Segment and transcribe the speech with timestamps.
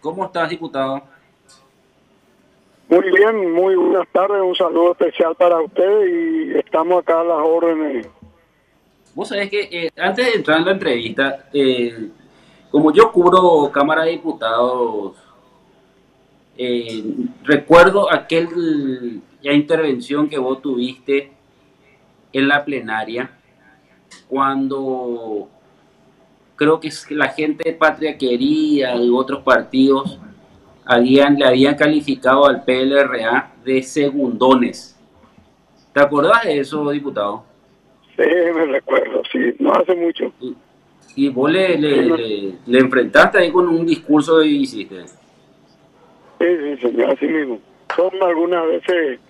[0.00, 1.02] ¿Cómo estás, diputado?
[2.88, 4.40] Muy bien, muy buenas tardes.
[4.40, 8.08] Un saludo especial para usted y estamos acá a las órdenes.
[9.16, 12.10] Vos sabés que eh, antes de entrar en la entrevista, eh,
[12.70, 15.16] como yo cubro Cámara de Diputados,
[16.56, 17.02] eh,
[17.42, 21.32] recuerdo aquel la intervención que vos tuviste
[22.32, 23.32] en la plenaria
[24.28, 25.48] cuando
[26.58, 30.20] creo que la gente de Patria Quería y otros partidos
[30.84, 34.98] habían, le habían calificado al PLRA de segundones.
[35.94, 37.44] ¿Te acordás de eso, diputado?
[38.16, 40.32] Sí, me recuerdo, sí, no hace mucho.
[41.14, 45.06] Y, vos le, le, enfrentaste ahí con un discurso y hiciste.
[46.38, 47.60] Sí, sí, señor, así mismo.
[47.96, 49.20] Son algunas veces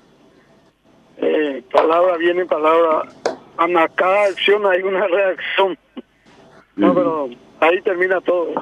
[1.19, 3.15] eh, palabras vienen, palabras.
[3.57, 5.77] A cada acción hay una reacción.
[6.79, 7.29] No, pero
[7.59, 8.55] ahí termina todo.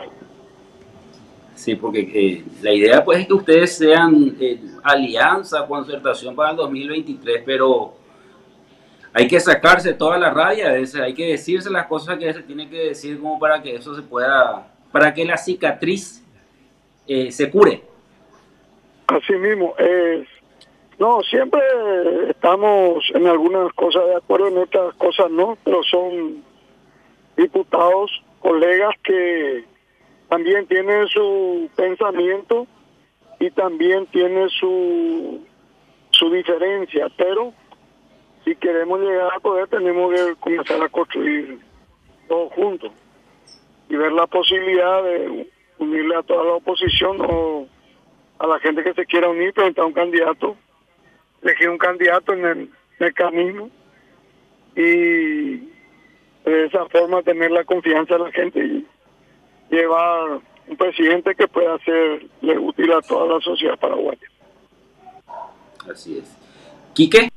[1.55, 6.57] Sí, porque eh, la idea pues es que ustedes sean eh, alianza, concertación para el
[6.57, 7.95] 2023, pero
[9.13, 12.89] hay que sacarse toda la rabia, hay que decirse las cosas que se tiene que
[12.89, 16.23] decir como para que eso se pueda, para que la cicatriz
[17.07, 17.83] eh, se cure.
[19.09, 19.75] Así mismo,
[20.99, 21.61] no, siempre
[22.31, 26.46] estamos en algunas cosas de acuerdo, en otras cosas no, pero son
[27.37, 29.65] diputados, colegas que
[30.29, 32.67] también tienen su pensamiento
[33.39, 35.47] y también tienen su,
[36.11, 37.53] su diferencia, pero
[38.45, 41.59] si queremos llegar a poder tenemos que comenzar a construir
[42.29, 42.93] todos juntos
[43.89, 47.67] y ver la posibilidad de unirle a toda la oposición o
[48.39, 50.57] a la gente que se quiera unir, presentar un candidato,
[51.43, 53.71] elegir un candidato en el mecanismo
[54.75, 55.76] y
[56.51, 58.87] de esa forma tener la confianza de la gente y
[59.71, 64.29] llevar un presidente que pueda serle útil a toda la sociedad paraguaya.
[65.91, 66.25] Así es.
[66.95, 67.29] Quique.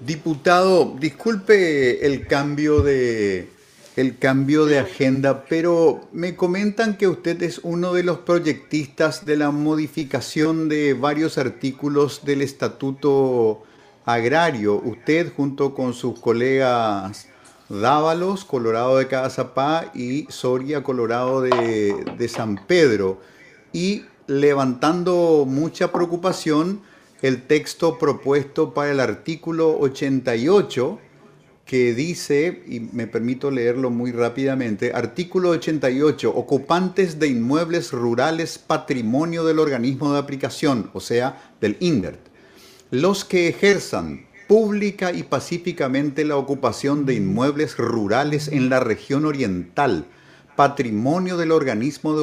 [0.00, 3.48] Diputado, disculpe el cambio de
[3.96, 9.38] el cambio de agenda, pero me comentan que usted es uno de los proyectistas de
[9.38, 13.62] la modificación de varios artículos del Estatuto
[14.04, 14.74] Agrario.
[14.74, 17.30] Usted junto con sus colegas
[17.68, 23.20] Dávalos, Colorado de Cazapá y Soria, Colorado de, San Pedro.
[23.72, 26.82] Y levantando mucha preocupación
[27.22, 31.00] el texto propuesto para el artículo 88
[31.64, 39.44] que dice, y me permito leerlo muy rápidamente, artículo 88, ocupantes de inmuebles rurales patrimonio
[39.44, 42.20] del organismo de aplicación, o sea, del INDERT.
[42.92, 50.06] Los que ejerzan pública y pacíficamente la ocupación de inmuebles rurales en la región oriental,
[50.54, 52.16] patrimonio del organismo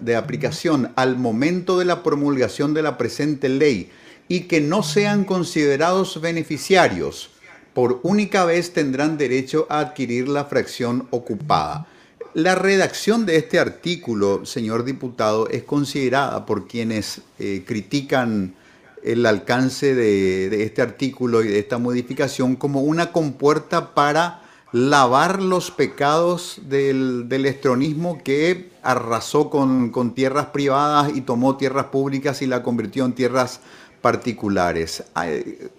[0.00, 3.90] de, aplicación al momento de la promulgación de la presente ley
[4.28, 7.30] y que no sean considerados beneficiarios,
[7.72, 11.86] por única vez tendrán derecho a adquirir la fracción ocupada.
[12.34, 18.54] La redacción de este artículo, señor diputado, es considerada por quienes eh, critican
[19.02, 24.42] el alcance de, este artículo y de esta modificación como una compuerta para
[24.72, 32.42] lavar los pecados del, del estronismo que arrasó con, tierras privadas y tomó tierras públicas
[32.42, 33.62] y la convirtió en tierras
[34.00, 35.10] particulares.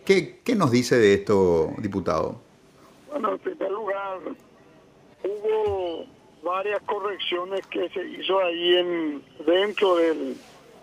[0.06, 2.40] ¿Qué, qué nos dice de esto, diputado?
[3.09, 4.19] Bueno, en primer lugar,
[5.24, 6.06] hubo
[6.44, 10.36] varias correcciones que se hizo ahí en dentro de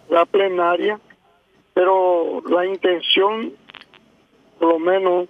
[0.09, 1.01] la plenaria
[1.77, 3.53] pero la intención,
[4.59, 5.29] por lo menos,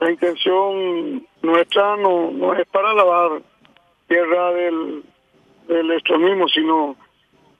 [0.00, 3.42] la intención nuestra no, no es para lavar
[4.08, 5.04] tierra del,
[5.68, 6.96] del extremismo, sino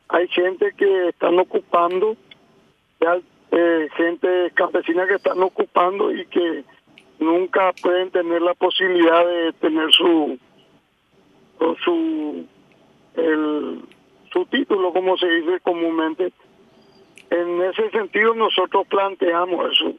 [0.09, 2.17] hay gente que están ocupando,
[2.99, 3.19] ya,
[3.51, 6.65] eh, gente campesina que están ocupando y que
[7.19, 10.39] nunca pueden tener la posibilidad de tener su
[11.85, 12.47] su
[13.17, 13.83] el,
[14.33, 16.33] su título como se dice comúnmente
[17.35, 19.95] en ese sentido nosotros planteamos eso,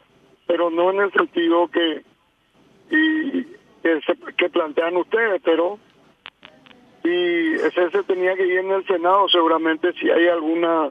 [0.47, 2.03] pero no en el sentido que
[2.89, 3.43] y,
[4.37, 5.77] que, plantean ustedes, pero
[7.03, 10.89] y ese se tenía que ir en el Senado, seguramente si hay alguna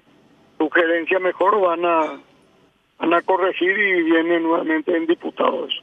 [0.58, 2.20] sugerencia mejor van a
[2.98, 5.82] van a corregir y viene nuevamente en diputados.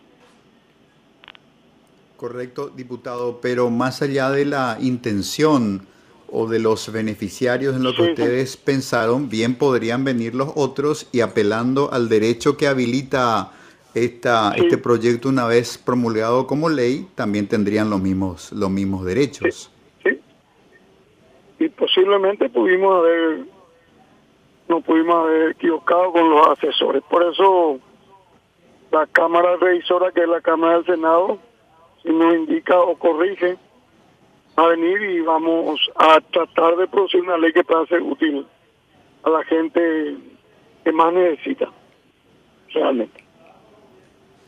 [2.18, 5.88] Correcto, diputado, pero más allá de la intención
[6.32, 11.22] o de los beneficiarios en lo que ustedes pensaron, bien podrían venir los otros y
[11.22, 13.52] apelando al derecho que habilita
[13.94, 19.70] esta, este proyecto una vez promulgado como ley, también tendrían los mismos, los mismos derechos.
[20.04, 20.20] Sí.
[21.60, 23.46] y posiblemente pudimos haber,
[24.70, 27.04] no pudimos haber equivocado con los asesores.
[27.10, 27.80] Por eso
[28.92, 31.40] la Cámara Revisora, que es la Cámara del Senado,
[32.02, 33.58] si nos indica o corrige,
[34.56, 38.46] a venir y vamos a tratar de producir una ley que pueda ser útil
[39.24, 40.18] a la gente
[40.84, 41.70] que más necesita,
[42.74, 43.24] realmente.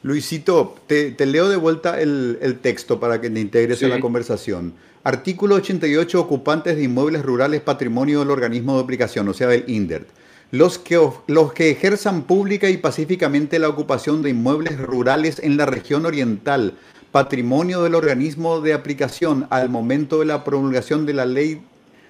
[0.04, 4.74] Luisito, te, leo de vuelta el, texto para que te integres en la conversación.
[5.06, 10.08] Artículo 88, ocupantes de inmuebles rurales patrimonio del organismo de aplicación, o sea, del INDERT.
[10.52, 15.66] Los que, los que ejerzan pública y pacíficamente la ocupación de inmuebles rurales en la
[15.66, 16.76] región oriental,
[17.14, 21.62] patrimonio del organismo de aplicación al momento de la promulgación de la ley,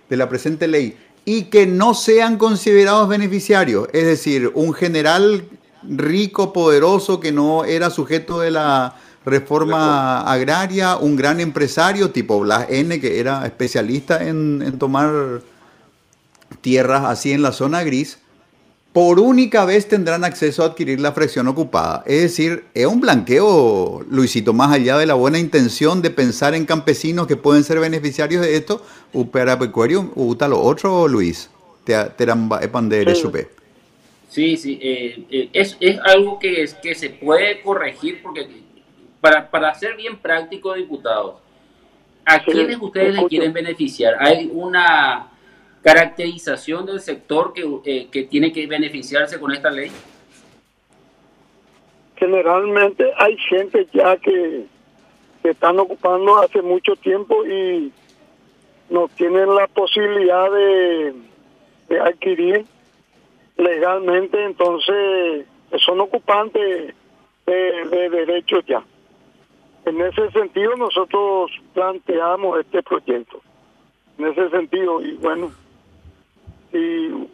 [0.09, 5.45] de la presente ley, y que no sean considerados beneficiarios, es decir, un general
[5.83, 8.95] rico, poderoso, que no era sujeto de la
[9.25, 15.41] reforma agraria, un gran empresario tipo Blas N, que era especialista en, en tomar
[16.61, 18.19] tierras así en la zona gris,
[18.93, 22.03] por única vez tendrán acceso a adquirir la fracción ocupada.
[22.05, 26.67] Es decir, es un blanqueo, Luisito, más allá de la buena intención de pensar en
[26.67, 31.49] campesinos que pueden ser beneficiarios de esto, upera pecuario, uta lo otro, Luis,
[31.83, 33.27] te de sí.
[34.29, 38.47] Sí, sí, eh, eh, es, es, algo que, es, que se puede corregir porque
[39.21, 41.35] para, para ser bien práctico, diputados,
[42.25, 44.15] ¿a quiénes ustedes les quieren beneficiar?
[44.19, 45.32] ¿Hay una
[45.83, 49.91] caracterización del sector que, eh, que tiene que beneficiarse con esta ley?
[52.15, 54.65] Generalmente hay gente ya que,
[55.41, 57.91] que están ocupando hace mucho tiempo y
[58.89, 61.13] no tienen la posibilidad de,
[62.01, 62.65] adquirir
[63.55, 65.45] legalmente, entonces
[65.77, 66.95] son ocupantes
[67.45, 68.83] de derechos ya.
[69.85, 73.41] En ese sentido nosotros planteamos este proyecto.
[74.17, 75.51] En ese sentido, y bueno,
[76.73, 77.29] y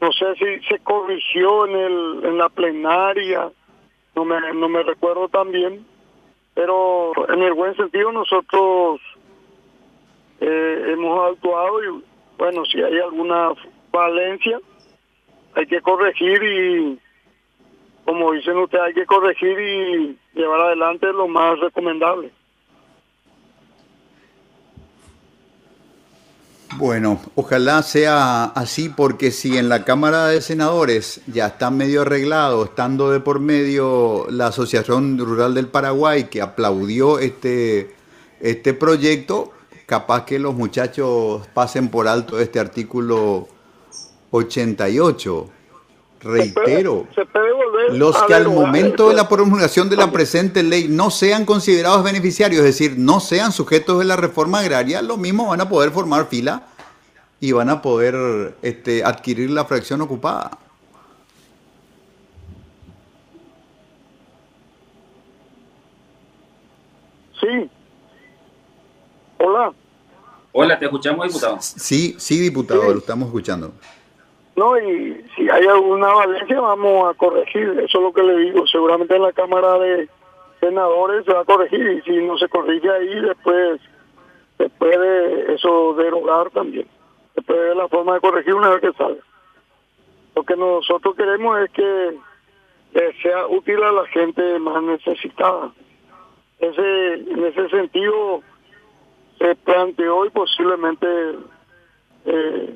[0.00, 3.50] no sé si se corrigió en el en la plenaria,
[4.14, 5.86] no me, no me recuerdo tan bien,
[6.54, 9.00] pero en el buen sentido nosotros
[10.40, 12.02] eh, hemos actuado y
[12.38, 13.52] bueno, si hay alguna
[13.90, 14.60] valencia,
[15.54, 16.98] hay que corregir y
[18.04, 22.30] como dicen ustedes, hay que corregir y llevar adelante lo más recomendable.
[26.78, 32.64] Bueno, ojalá sea así porque si en la Cámara de Senadores ya está medio arreglado,
[32.64, 37.94] estando de por medio la Asociación Rural del Paraguay que aplaudió este,
[38.40, 39.52] este proyecto,
[39.86, 43.48] capaz que los muchachos pasen por alto este artículo
[44.32, 45.50] 88.
[46.26, 47.06] Reitero,
[47.92, 52.60] los que al momento de la promulgación de la presente ley no sean considerados beneficiarios,
[52.60, 56.26] es decir, no sean sujetos de la reforma agraria, lo mismo van a poder formar
[56.26, 56.66] fila
[57.38, 60.58] y van a poder este, adquirir la fracción ocupada.
[67.40, 67.70] Sí.
[69.38, 69.72] Hola.
[70.52, 71.58] Hola, te escuchamos, diputado.
[71.60, 73.72] Sí, sí, diputado, lo estamos escuchando.
[74.56, 78.66] No, y si hay alguna valencia vamos a corregir, eso es lo que le digo,
[78.66, 80.08] seguramente en la Cámara de
[80.60, 83.80] Senadores se va a corregir y si no se corrige ahí después
[84.56, 86.88] se puede eso derogar también,
[87.46, 89.20] puede ver la forma de corregir una vez que salga.
[90.34, 92.18] Lo que nosotros queremos es que,
[93.22, 95.70] sea útil a la gente más necesitada.
[96.58, 98.40] Ese, en ese sentido
[99.38, 101.06] se planteó y posiblemente
[102.24, 102.74] eh,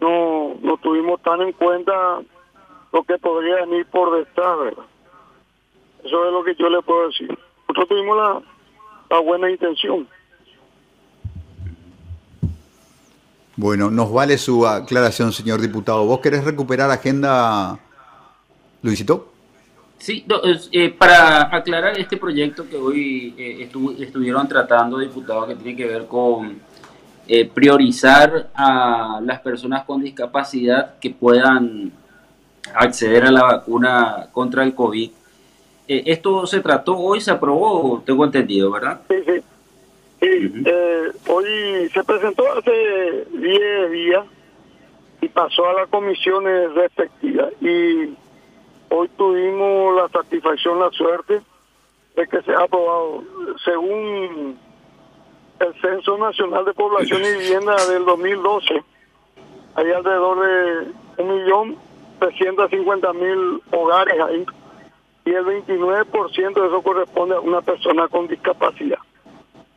[0.00, 1.92] no, no tuvimos tan en cuenta
[2.92, 4.84] lo que podría venir por detrás, ¿verdad?
[6.04, 7.28] Eso es lo que yo le puedo decir.
[7.68, 8.42] Nosotros tuvimos la,
[9.10, 10.06] la buena intención.
[13.56, 16.04] Bueno, nos vale su aclaración, señor diputado.
[16.04, 17.78] ¿Vos querés recuperar agenda,
[18.82, 19.32] Luisito?
[19.98, 20.26] Sí,
[20.72, 26.06] eh, para aclarar este proyecto que hoy eh, estuvieron tratando, diputados, que tiene que ver
[26.06, 26.60] con
[27.28, 31.90] eh, priorizar a las personas con discapacidad que puedan
[32.74, 35.10] acceder a la vacuna contra el COVID.
[35.88, 39.00] Eh, esto se trató hoy, se aprobó, tengo entendido, ¿verdad?
[39.08, 39.42] Sí, sí.
[40.20, 44.24] Eh, hoy se presentó hace 10 días
[45.20, 47.52] y pasó a las comisiones respectivas.
[47.60, 48.14] Y
[48.88, 51.40] hoy tuvimos la satisfacción, la suerte
[52.16, 53.24] de que se ha aprobado.
[53.64, 54.58] Según
[55.60, 58.82] el Censo Nacional de Población y Vivienda del 2012,
[59.74, 60.88] hay alrededor de
[61.22, 64.44] 1.350.000 hogares ahí
[65.24, 68.98] y el 29% de eso corresponde a una persona con discapacidad.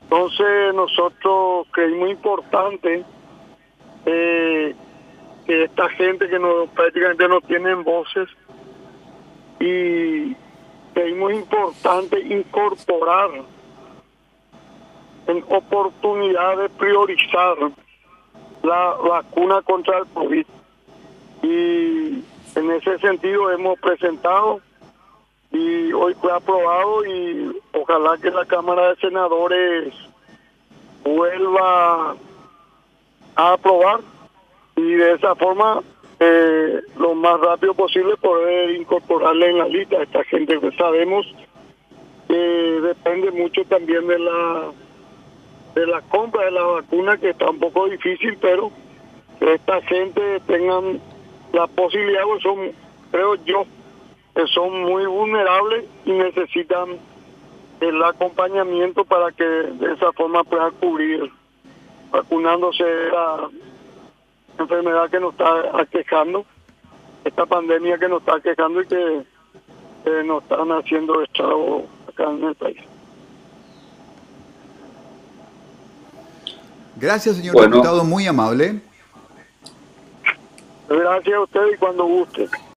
[0.04, 3.04] Entonces nosotros creímos importante
[4.06, 4.74] eh,
[5.46, 8.30] que esta gente que no, prácticamente no tienen voces
[9.60, 10.34] y
[10.94, 13.32] creímos importante incorporar
[15.30, 17.56] en oportunidad de priorizar
[18.64, 20.46] la vacuna contra el COVID.
[21.44, 22.24] Y
[22.56, 24.60] en ese sentido hemos presentado
[25.52, 29.94] y hoy fue aprobado y ojalá que la Cámara de Senadores
[31.04, 32.16] vuelva
[33.36, 34.02] a aprobar
[34.76, 35.82] y de esa forma
[36.20, 41.26] eh, lo más rápido posible poder incorporarle en la lista a esta gente que sabemos
[42.28, 44.72] que depende mucho también de la
[45.80, 48.72] de la compra de la vacuna que está un poco difícil pero
[49.40, 51.00] esta gente tengan
[51.54, 52.72] la posibilidad pues son
[53.12, 53.66] creo yo
[54.36, 56.98] que son muy vulnerables y necesitan
[57.82, 61.32] el acompañamiento para que de esa forma puedan cubrir
[62.12, 63.50] vacunándose la
[64.58, 66.46] enfermedad que nos está aquejando,
[67.24, 69.24] esta pandemia que nos está aquejando y que,
[70.26, 72.80] nos están haciendo estrago acá en el país.
[77.00, 78.82] Gracias, señor diputado, muy amable.
[80.90, 82.50] Gracias a usted y cuando guste.